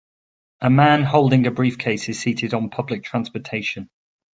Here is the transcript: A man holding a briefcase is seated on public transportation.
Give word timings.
A 0.61 0.69
man 0.71 1.03
holding 1.03 1.45
a 1.45 1.51
briefcase 1.51 2.09
is 2.09 2.19
seated 2.19 2.55
on 2.55 2.71
public 2.71 3.03
transportation. 3.03 3.87